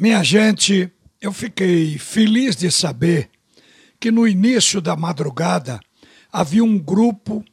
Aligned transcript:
Minha 0.00 0.22
gente, 0.22 0.90
eu 1.20 1.30
fiquei 1.30 1.98
feliz 1.98 2.56
de 2.56 2.70
saber 2.70 3.28
que 4.00 4.10
no 4.10 4.26
início 4.26 4.80
da 4.80 4.96
madrugada 4.96 5.78
havia 6.32 6.64
um 6.64 6.78
grupo 6.78 7.44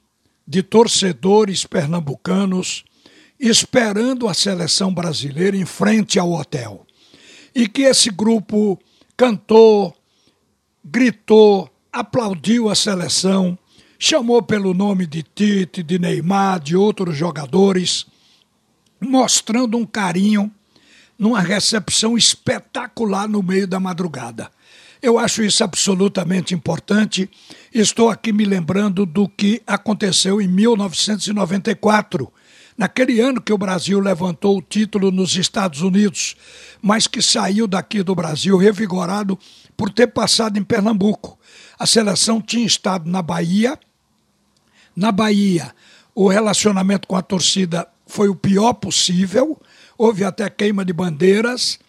de 0.47 0.63
torcedores 0.63 1.65
pernambucanos 1.65 2.85
esperando 3.37 4.29
a 4.29 4.33
seleção 4.33 4.93
brasileira 4.93 5.57
em 5.57 5.65
frente 5.65 6.17
ao 6.17 6.31
hotel. 6.31 6.87
E 7.53 7.67
que 7.67 7.81
esse 7.81 8.09
grupo 8.09 8.79
cantou, 9.17 9.93
gritou, 10.85 11.69
aplaudiu 11.91 12.69
a 12.69 12.75
seleção, 12.75 13.59
chamou 13.99 14.41
pelo 14.41 14.73
nome 14.73 15.05
de 15.05 15.21
Tite, 15.21 15.83
de 15.83 15.99
Neymar, 15.99 16.61
de 16.61 16.77
outros 16.77 17.13
jogadores, 17.13 18.05
mostrando 19.01 19.77
um 19.77 19.85
carinho 19.85 20.49
numa 21.17 21.41
recepção 21.41 22.17
espetacular 22.17 23.27
no 23.27 23.41
meio 23.41 23.67
da 23.67 23.79
madrugada. 23.79 24.49
Eu 25.01 25.19
acho 25.19 25.43
isso 25.43 25.63
absolutamente 25.63 26.53
importante. 26.53 27.29
Estou 27.73 28.09
aqui 28.09 28.31
me 28.31 28.45
lembrando 28.45 29.05
do 29.05 29.27
que 29.27 29.61
aconteceu 29.65 30.41
em 30.41 30.47
1994, 30.47 32.31
naquele 32.75 33.19
ano 33.19 33.41
que 33.41 33.53
o 33.53 33.57
Brasil 33.57 33.99
levantou 33.99 34.57
o 34.57 34.61
título 34.61 35.11
nos 35.11 35.35
Estados 35.35 35.81
Unidos, 35.81 36.35
mas 36.81 37.07
que 37.07 37.21
saiu 37.21 37.67
daqui 37.67 38.01
do 38.01 38.15
Brasil 38.15 38.57
revigorado 38.57 39.37
por 39.75 39.91
ter 39.91 40.07
passado 40.07 40.57
em 40.57 40.63
Pernambuco. 40.63 41.37
A 41.77 41.85
seleção 41.85 42.41
tinha 42.41 42.65
estado 42.65 43.09
na 43.09 43.21
Bahia. 43.21 43.79
Na 44.95 45.11
Bahia, 45.11 45.75
o 46.15 46.27
relacionamento 46.27 47.07
com 47.07 47.15
a 47.15 47.21
torcida 47.21 47.87
foi 48.07 48.29
o 48.29 48.35
pior 48.35 48.73
possível 48.73 49.59
houve 49.97 50.23
até 50.23 50.49
queima 50.49 50.85
de 50.85 50.93
bandeiras. 50.93 51.79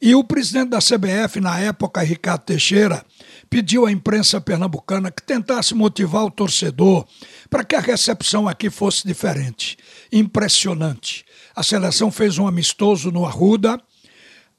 E 0.00 0.16
o 0.16 0.24
presidente 0.24 0.70
da 0.70 0.78
CBF, 0.80 1.40
na 1.40 1.60
época, 1.60 2.02
Ricardo 2.02 2.42
Teixeira, 2.42 3.06
pediu 3.48 3.86
à 3.86 3.92
imprensa 3.92 4.40
pernambucana 4.40 5.12
que 5.12 5.22
tentasse 5.22 5.74
motivar 5.74 6.24
o 6.24 6.30
torcedor 6.30 7.06
para 7.48 7.62
que 7.62 7.76
a 7.76 7.80
recepção 7.80 8.48
aqui 8.48 8.68
fosse 8.68 9.06
diferente. 9.06 9.76
Impressionante. 10.10 11.24
A 11.54 11.62
seleção 11.62 12.10
fez 12.10 12.36
um 12.36 12.48
amistoso 12.48 13.12
no 13.12 13.24
Arruda. 13.24 13.80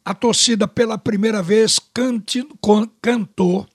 A 0.05 0.13
torcida, 0.13 0.65
pela 0.65 0.97
primeira 0.97 1.41
vez, 1.41 1.77
cante, 1.93 2.47
cantou 3.01 3.67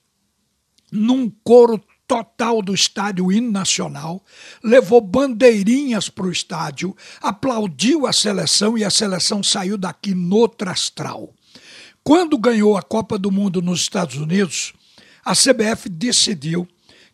num 0.91 1.31
coro 1.45 1.83
total 2.09 2.63
do 2.63 2.75
estádio 2.75 3.27
o 3.27 3.33
hino 3.33 3.53
nacional, 3.53 4.25
levou 4.65 5.01
bandeirinhas 5.03 6.09
para 6.09 6.25
o 6.25 6.33
estádio, 6.33 6.97
aplaudiu 7.21 8.07
a 8.07 8.13
seleção 8.13 8.79
e 8.79 8.85
a 8.85 8.91
seleção 8.91 9.43
saiu 9.43 9.77
daqui 9.77 10.15
no 10.15 10.51
astral. 10.67 11.35
Quando 12.03 12.39
ganhou 12.39 12.79
a 12.79 12.83
Copa 12.83 13.19
do 13.19 13.31
Mundo 13.31 13.61
nos 13.61 13.83
Estados 13.83 14.17
Unidos, 14.17 14.73
a 15.23 15.35
CBF 15.35 15.91
decidiu 15.91 16.67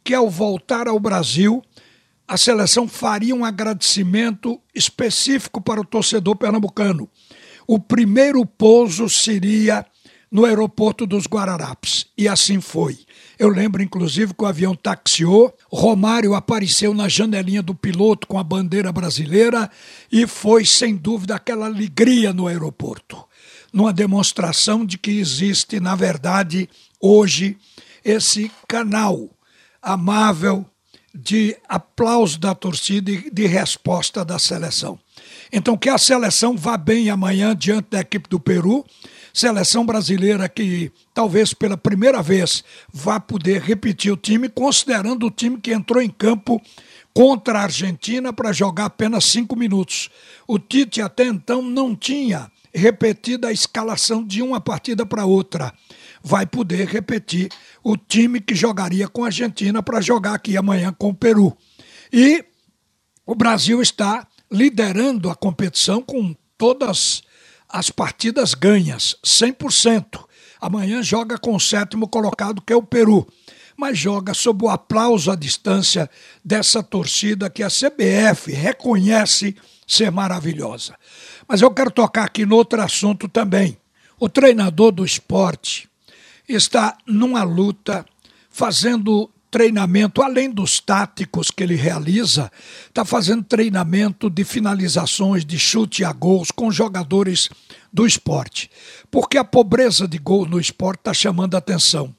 que 0.05 0.15
ao 0.15 0.31
voltar 0.31 0.87
ao 0.87 1.01
Brasil, 1.01 1.61
a 2.29 2.37
seleção 2.37 2.87
faria 2.87 3.35
um 3.35 3.45
agradecimento 3.45 4.61
específico 4.73 5.61
para 5.61 5.81
o 5.81 5.85
torcedor 5.85 6.37
pernambucano. 6.37 7.11
O 7.67 7.81
primeiro 7.81 8.47
pouso 8.47 9.09
seria 9.09 9.85
no 10.35 10.45
aeroporto 10.45 11.07
dos 11.07 11.27
Guararapes. 11.29 12.07
E 12.19 12.27
assim 12.27 12.61
foi. 12.61 12.99
Eu 13.39 13.49
lembro, 13.49 13.81
inclusive, 13.81 14.35
que 14.35 14.43
o 14.43 14.47
avião 14.47 14.75
taxiou, 14.75 15.57
Romário 15.71 16.35
apareceu 16.35 16.93
na 16.93 17.09
janelinha 17.09 17.63
do 17.63 17.73
piloto 17.73 18.27
com 18.27 18.37
a 18.37 18.43
bandeira 18.43 18.91
brasileira 18.91 19.71
e 20.11 20.27
foi, 20.27 20.65
sem 20.65 20.97
dúvida, 20.97 21.37
aquela 21.37 21.67
alegria 21.67 22.33
no 22.33 22.49
aeroporto. 22.49 23.25
Numa 23.73 23.93
demonstração 23.93 24.85
de 24.85 24.99
que 24.99 25.13
existe, 25.13 25.79
na 25.79 25.95
verdade, 25.95 26.69
hoje, 27.01 27.57
esse 28.05 28.51
canal 28.67 29.31
amável 29.81 30.67
de 31.15 31.57
aplauso 31.69 32.41
da 32.41 32.57
torcida 32.57 33.09
e 33.09 33.31
de 33.31 33.47
resposta 33.47 34.25
da 34.25 34.41
seleção. 34.41 34.99
Então, 35.53 35.77
que 35.77 35.89
a 35.89 35.97
seleção 35.97 36.57
vá 36.57 36.77
bem 36.77 37.09
amanhã 37.09 37.55
diante 37.55 37.91
da 37.91 38.01
equipe 38.01 38.29
do 38.29 38.41
Peru 38.41 38.85
seleção 39.35 39.85
brasileira 39.85 40.49
que 40.49 40.93
talvez 41.13 41.53
pela 41.53 41.77
primeira 41.77 42.23
vez 42.23 42.63
vá 42.93 43.19
poder 43.19 43.61
repetir 43.61 44.13
o 44.13 44.17
time, 44.17 44.49
considerando 44.49 45.27
o 45.27 45.31
time 45.31 45.61
que 45.61 45.73
entrou 45.73 46.01
em 46.01 46.09
campo 46.09 46.63
contra 47.13 47.59
a 47.59 47.63
Argentina 47.65 48.33
para 48.33 48.53
jogar 48.53 48.87
apenas 48.87 49.25
cinco 49.25 49.57
minutos. 49.57 50.09
O 50.47 50.57
Tite 50.59 51.03
até 51.03 51.25
então 51.25 51.61
não 51.61 51.97
tinha 51.97 52.51
repetido 52.73 53.47
a 53.47 53.53
escalação 53.53 54.25
de 54.25 54.41
uma 54.41 54.61
partida 54.61 55.05
para 55.05 55.27
outra. 55.27 55.73
Vai 56.23 56.47
poder 56.47 56.87
repetir 56.89 57.51
o 57.83 57.97
time 57.97 58.41
que 58.41 58.55
jogaria 58.55 59.09
com 59.09 59.25
a 59.25 59.27
Argentina 59.27 59.83
para 59.83 60.01
jogar 60.01 60.35
aqui 60.35 60.57
amanhã 60.57 60.95
com 60.97 61.11
o 61.11 61.15
Peru. 61.15 61.57
E 62.13 62.45
o 63.27 63.35
Brasil 63.35 63.83
está 63.83 64.27
liderando 64.51 65.29
a 65.29 65.35
competição 65.35 66.01
com 66.01 66.35
todas 66.57 67.23
as 67.75 67.91
partidas 67.91 68.55
ganhas, 68.55 69.17
100%. 69.25 70.25
Amanhã 70.61 71.03
joga 71.03 71.37
com 71.37 71.57
o 71.57 71.61
sétimo 71.61 72.07
colocado, 72.07 72.63
que 72.63 72.73
é 72.73 72.77
o 72.77 72.83
Peru. 72.85 73.27
Mas 73.77 73.99
joga 73.99 74.33
sob 74.33 74.65
o 74.65 74.69
aplauso 74.69 75.29
à 75.29 75.35
distância 75.35 76.09
dessa 76.45 76.85
torcida 76.85 77.51
que 77.51 77.65
a 77.65 77.69
CBF 77.69 78.53
reconhece 78.53 79.57
ser 79.89 80.13
maravilhosa. 80.13 80.95
Mas 81.49 81.63
eu 81.63 81.71
quero 81.73 81.91
tocar 81.91 82.27
aqui 82.27 82.47
no 82.47 82.55
outro 82.55 82.81
assunto 82.81 83.29
também. 83.29 83.77
O 84.21 84.29
treinador 84.29 84.93
do 84.93 85.05
esporte 85.05 85.91
está 86.49 86.97
numa 87.05 87.43
luta, 87.43 88.07
fazendo 88.51 89.29
treinamento, 89.55 90.21
além 90.21 90.51
dos 90.51 90.81
táticos 90.81 91.49
que 91.49 91.63
ele 91.63 91.77
realiza, 91.77 92.51
está 92.89 93.05
fazendo 93.05 93.45
treinamento 93.45 94.29
de 94.29 94.43
finalizações, 94.43 95.45
de 95.45 95.61
chute 95.61 96.05
a 96.05 96.13
gols 96.13 96.51
com 96.51 96.73
jogadores 96.73 97.49
do 97.93 98.05
esporte. 98.05 98.69
Porque 99.13 99.39
a 99.39 99.45
pobreza 99.45 100.09
de 100.09 100.19
gol 100.19 100.45
no 100.45 100.59
esporte 100.59 100.99
está 101.03 101.15
chamando 101.15 101.55
a 101.55 101.59
atenção. 101.59 102.13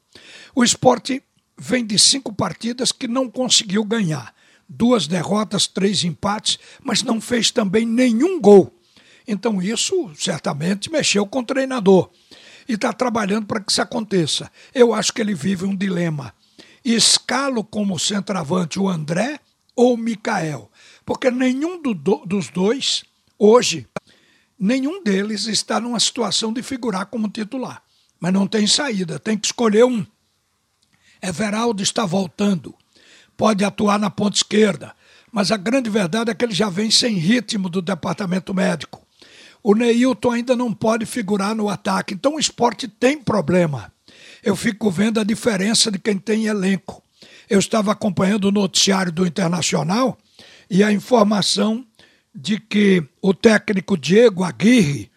O 0.56 0.64
esporte 0.64 1.22
vem 1.58 1.86
de 1.86 2.00
cinco 2.00 2.32
partidas 2.32 2.94
que 2.94 3.06
não 3.06 3.30
conseguiu 3.30 3.84
ganhar. 3.84 4.34
Duas 4.70 5.06
derrotas, 5.06 5.68
três 5.68 6.06
empates, 6.06 6.58
mas 6.82 7.04
não 7.04 7.20
fez 7.20 7.52
também 7.52 7.86
nenhum 7.86 8.40
gol. 8.40 8.74
Então 9.28 9.62
isso 9.62 10.10
certamente 10.16 10.90
mexeu 10.90 11.28
com 11.28 11.40
o 11.40 11.46
treinador 11.46 12.10
e 12.66 12.76
está 12.76 12.94
trabalhando 12.94 13.46
para 13.46 13.60
que 13.60 13.74
isso 13.74 13.82
aconteça. 13.82 14.50
Eu 14.74 14.94
acho 14.94 15.12
que 15.12 15.20
ele 15.20 15.36
vive 15.36 15.66
um 15.66 15.76
dilema 15.76 16.34
escalo 16.94 17.64
como 17.64 17.98
centroavante 17.98 18.80
o 18.80 18.88
André 18.88 19.40
ou 19.76 19.96
o 19.96 19.98
Mikael, 19.98 20.72
porque 21.04 21.32
nenhum 21.32 21.82
do, 21.82 21.94
dos 21.94 22.50
dois, 22.50 23.04
hoje, 23.40 23.88
nenhum 24.58 25.04
deles 25.04 25.48
está 25.48 25.80
numa 25.80 26.00
situação 26.00 26.54
de 26.54 26.62
figurar 26.62 27.08
como 27.08 27.28
titular. 27.28 27.82
Mas 28.20 28.32
não 28.32 28.48
tem 28.48 28.68
saída, 28.68 29.20
tem 29.20 29.38
que 29.38 29.48
escolher 29.48 29.84
um. 29.84 30.06
Everaldo 31.22 31.82
está 31.82 32.06
voltando, 32.06 32.76
pode 33.36 33.66
atuar 33.66 33.98
na 33.98 34.10
ponta 34.10 34.38
esquerda, 34.38 34.96
mas 35.32 35.52
a 35.52 35.58
grande 35.58 35.90
verdade 35.90 36.30
é 36.30 36.36
que 36.36 36.46
ele 36.46 36.54
já 36.54 36.70
vem 36.70 36.92
sem 36.92 37.16
ritmo 37.16 37.68
do 37.68 37.82
departamento 37.82 38.54
médico. 38.54 39.06
O 39.64 39.74
Neilton 39.74 40.32
ainda 40.32 40.56
não 40.56 40.72
pode 40.72 41.06
figurar 41.06 41.56
no 41.56 41.68
ataque, 41.68 42.14
então 42.14 42.36
o 42.36 42.40
esporte 42.40 42.88
tem 42.88 43.22
problema 43.22 43.92
eu 44.46 44.56
fico 44.56 44.92
vendo 44.92 45.20
a 45.20 45.24
diferença 45.24 45.92
de 45.92 45.98
quem 45.98 46.20
tem 46.20 46.46
elenco. 46.46 47.04
Eu 47.50 47.58
estava 47.58 47.92
acompanhando 47.92 48.46
o 48.46 48.52
noticiário 48.52 49.12
do 49.12 49.26
Internacional 49.26 50.16
e 50.70 50.84
a 50.84 50.92
informação 50.92 51.84
de 52.34 52.60
que 52.60 53.04
o 53.22 53.34
técnico 53.34 53.98
Diego 53.98 54.44
Aguirre 54.44 55.10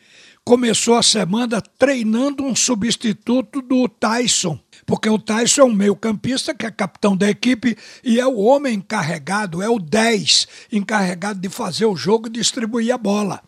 começou 0.45 0.95
a 0.95 1.03
semana 1.03 1.61
treinando 1.61 2.43
um 2.43 2.57
substituto 2.57 3.61
do 3.61 3.87
Tyson, 3.87 4.59
porque 4.87 5.11
o 5.11 5.19
Tyson 5.19 5.61
é 5.61 5.65
um 5.65 5.75
meio-campista 5.75 6.55
que 6.55 6.65
é 6.65 6.71
capitão 6.71 7.15
da 7.15 7.29
equipe 7.29 7.77
e 8.03 8.19
é 8.19 8.27
o 8.27 8.39
homem 8.39 8.77
encarregado, 8.77 9.61
é 9.61 9.69
o 9.69 9.79
10 9.79 10.49
encarregado 10.73 11.39
de 11.39 11.51
fazer 11.51 11.85
o 11.85 11.97
jogo 11.97 12.29
e 12.29 12.31
distribuir 12.31 12.95
a 12.95 12.97
bola. 12.97 13.43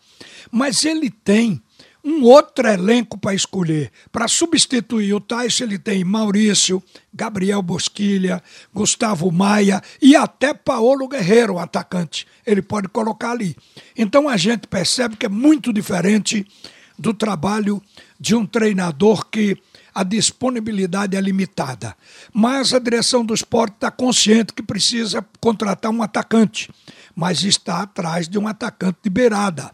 Mas 0.51 0.85
ele 0.85 1.09
tem 1.09 1.59
um 2.03 2.23
outro 2.23 2.67
elenco 2.67 3.17
para 3.17 3.33
escolher. 3.33 3.91
Para 4.11 4.27
substituir 4.27 5.13
o 5.13 5.19
Tyson, 5.19 5.65
ele 5.65 5.77
tem 5.77 6.03
Maurício, 6.03 6.81
Gabriel 7.13 7.61
Bosquilha, 7.61 8.41
Gustavo 8.73 9.31
Maia 9.31 9.81
e 10.01 10.15
até 10.15 10.53
Paulo 10.53 11.07
Guerreiro, 11.07 11.53
o 11.53 11.59
atacante. 11.59 12.25
Ele 12.45 12.61
pode 12.61 12.87
colocar 12.87 13.31
ali. 13.31 13.55
Então 13.95 14.27
a 14.27 14.37
gente 14.37 14.67
percebe 14.67 15.15
que 15.15 15.25
é 15.25 15.29
muito 15.29 15.71
diferente 15.71 16.45
do 16.97 17.13
trabalho 17.13 17.81
de 18.19 18.35
um 18.35 18.45
treinador 18.45 19.25
que 19.25 19.57
a 19.93 20.03
disponibilidade 20.03 21.17
é 21.17 21.21
limitada. 21.21 21.95
Mas 22.33 22.73
a 22.73 22.79
direção 22.79 23.25
do 23.25 23.33
esporte 23.33 23.73
está 23.75 23.91
consciente 23.91 24.53
que 24.53 24.63
precisa 24.63 25.25
contratar 25.39 25.91
um 25.91 26.01
atacante, 26.01 26.69
mas 27.15 27.43
está 27.43 27.81
atrás 27.81 28.27
de 28.27 28.39
um 28.39 28.47
atacante 28.47 28.99
de 29.03 29.09
beirada 29.09 29.71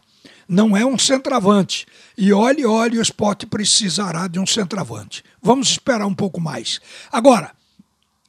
não 0.48 0.76
é 0.76 0.84
um 0.84 0.98
centroavante. 0.98 1.86
E 2.16 2.32
olhe, 2.32 2.64
olhe, 2.64 2.98
o 2.98 3.02
esporte 3.02 3.46
precisará 3.46 4.26
de 4.26 4.38
um 4.38 4.46
centroavante. 4.46 5.22
Vamos 5.42 5.70
esperar 5.70 6.06
um 6.06 6.14
pouco 6.14 6.40
mais. 6.40 6.80
Agora, 7.12 7.52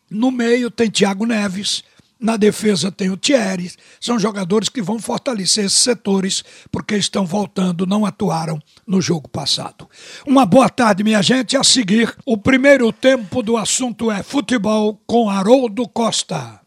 no 0.09 0.29
meio 0.29 0.69
tem 0.69 0.89
Thiago 0.89 1.25
Neves, 1.25 1.83
na 2.19 2.35
defesa 2.35 2.91
tem 2.91 3.09
o 3.09 3.15
Thierry, 3.15 3.71
são 4.01 4.19
jogadores 4.19 4.67
que 4.67 4.81
vão 4.81 4.99
fortalecer 4.99 5.63
esses 5.63 5.79
setores 5.79 6.43
porque 6.69 6.97
estão 6.97 7.25
voltando, 7.25 7.85
não 7.85 8.05
atuaram 8.05 8.61
no 8.85 9.01
jogo 9.01 9.29
passado. 9.29 9.89
Uma 10.27 10.45
boa 10.45 10.67
tarde, 10.67 11.03
minha 11.03 11.21
gente. 11.21 11.55
A 11.55 11.63
seguir, 11.63 12.13
o 12.25 12.37
primeiro 12.37 12.91
tempo 12.91 13.41
do 13.41 13.55
assunto 13.55 14.11
é 14.11 14.21
futebol 14.21 15.01
com 15.07 15.29
Haroldo 15.29 15.87
Costa. 15.87 16.59